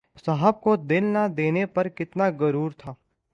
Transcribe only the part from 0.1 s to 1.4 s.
صاحب کو دل نہ